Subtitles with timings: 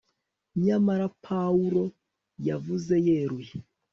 [0.63, 1.83] nyamara pawulo
[2.47, 3.53] yavuze yeruye